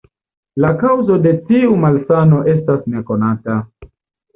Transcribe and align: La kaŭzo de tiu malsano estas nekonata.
La 0.65 0.71
kaŭzo 0.83 1.19
de 1.27 1.35
tiu 1.51 1.77
malsano 1.85 2.43
estas 2.59 2.85
nekonata. 2.97 3.65